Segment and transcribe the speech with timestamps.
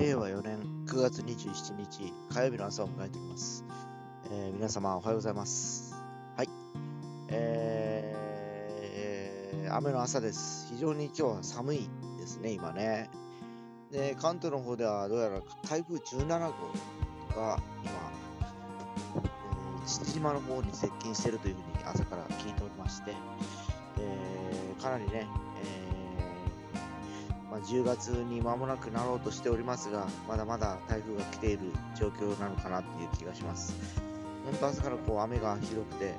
[0.00, 3.66] 令和4年9月27日火曜日の朝を迎えております。
[4.32, 5.94] えー皆様おはようございます。
[6.38, 6.48] はい。
[7.28, 10.68] えー雨の朝です。
[10.72, 13.10] 非常に今日は寒いですね、今ね。
[13.92, 16.38] で、関東の方ではどうやら台風17号
[17.38, 17.92] が今、
[19.22, 23.12] えー父島の方に接近しているというふうに朝から聞いておりまして、
[23.98, 25.26] えーかなりね、
[25.62, 25.89] えー、
[27.66, 31.60] 10月に間もなくなろうとしておりますが、まだまだ台風が来ている
[31.98, 33.74] 状況なのかなっていう気がします。
[34.44, 36.14] 本当朝からこう雨がひどくて、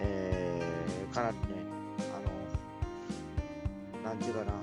[0.00, 0.62] えー
[1.12, 1.42] かなりね、
[4.02, 4.58] あの、なんていうかな、も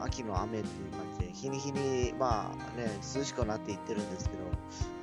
[0.00, 2.86] う秋の雨っていう感じで、日に日に、まあね、
[3.16, 4.44] 涼しくなっていってるんですけど、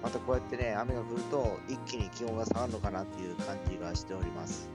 [0.01, 4.69] またこうやってね、雨が降ると一気に気温が下がるのかなっていう感じがしております。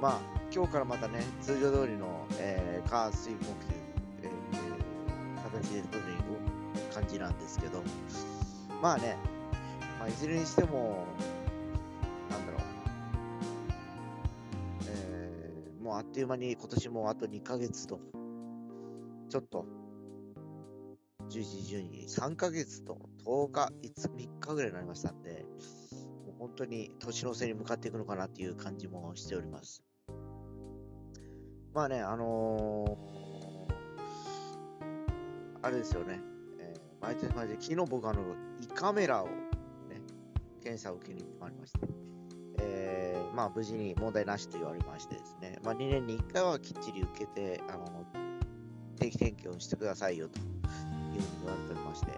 [0.00, 0.20] まあ、
[0.56, 3.82] 今日からまたね、通常通りの、えー、火、水、木という、
[4.22, 6.12] えー形で取る
[6.94, 7.82] 感じなんですけど、
[8.80, 9.18] まあね、
[9.98, 11.04] まあ、いずれにしても、
[12.30, 12.62] なんだろう、
[14.88, 18.00] えーもうあっという間に今年もあと2ヶ月と、
[19.28, 19.66] ちょっと、
[21.28, 21.42] 11、
[21.90, 25.44] 12、3ヶ月と10日、5 3日ぐらいになりましたんで、
[26.38, 29.82] 本当に年の瀬に向かっていくのかなっていう感じもしております。
[31.76, 33.76] まあね、あのー
[35.62, 36.20] あれですよね、
[36.58, 38.22] えー毎年毎年、昨日僕あの、
[38.62, 39.32] 胃カメラをね、
[40.62, 41.80] 検査を受けに行ってまいりまして、
[42.60, 48.06] えーまあ無事に問題なしと言われましてですね、まあ2年に1回はきっちり受けて、あの、
[48.98, 52.12] 定期点検をしてくださいよというふうに言われておりまして、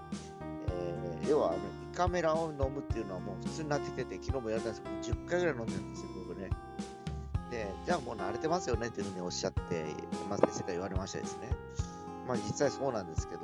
[0.68, 1.56] えー要はあの
[1.92, 6.08] 胃カメラを飲むっていうのはもう普通になってきてて、昨日も言われたんですけど、10回ぐらい飲んでるんですよ、
[7.50, 9.84] で、じゃあもう慣れてますよねっていうふうにおっしゃって、
[10.28, 11.48] まあ、先生から言われましてですね。
[12.26, 13.42] まあ実際そうなんですけど、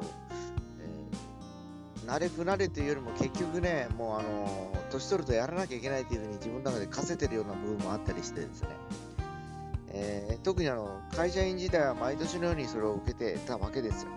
[0.81, 8.69] えー慣れ不慣れというよりも結局ね、もうあの年取るとやらなきゃいけないというふうに自分の中で課せてるような部分もあったりしてですね。
[9.89, 14.11] えー特にあの会社員時代は毎年のようにそれを受けてたわけですよ。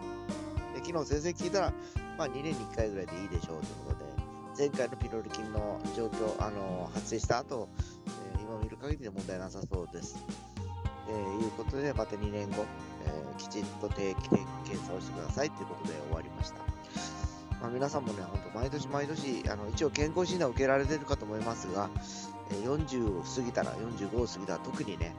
[0.75, 1.73] で昨日先生聞いたら、
[2.17, 4.05] まあ2年に1回ぐらいでいいでしょうというこ
[4.57, 7.69] とで、前回のピロリ菌の状況、あの発生した後、
[8.57, 10.17] えー今見る限りで問題なさそうです。
[11.09, 12.65] えーいうことで、また2年後、
[13.05, 16.57] えーきちんと定期検査をしてくださいということで終わりました。
[17.61, 21.89] まあ、皆さんもね、本当毎年毎年、あの一応健康診断を受けられてるかと思いますが、
[22.51, 25.13] え40を過ぎたら、45を過ぎたら特にね、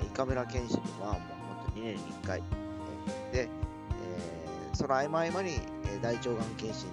[0.00, 1.20] えー胃カメラ検診はもう
[1.64, 2.42] 本当2年に1回。
[3.32, 3.48] えで、え
[4.72, 6.86] その合間合間に、え大腸がん検診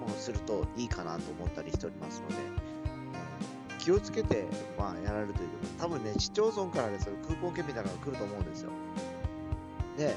[0.00, 2.34] もするといいかなと思ったりしておりますので、
[3.82, 4.44] 気をつけて、
[4.78, 8.70] まあ、やられるというか、多分ね、市町村からね、それクーポン券みたいなのが来ると思うんですよ。
[9.98, 10.14] で、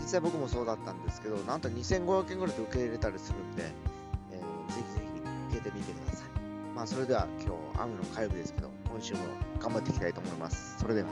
[0.00, 3.70] 実際僕もそうだったんですけど、なんと2500円ぐらいで受け入れたりするんで、
[4.32, 5.00] えーぜひぜ
[5.50, 6.28] ひ受けてみてください。
[6.74, 9.20] まあ、それでは今日雨の火曜日ですけど、今週も
[9.60, 10.78] 頑張っていきたいと思います。
[10.78, 11.08] それでは。